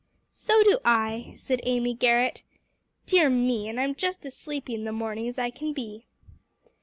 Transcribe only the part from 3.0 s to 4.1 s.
"Dear me! and I'm